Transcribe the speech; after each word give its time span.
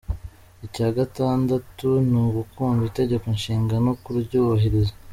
Icya 0.65 0.87
gatandatu 0.97 1.87
ni 2.09 2.17
ugukunda 2.23 2.81
itegeko 2.89 3.25
nshinga 3.37 3.75
no 3.85 3.93
kuryubahiriza. 4.01 4.93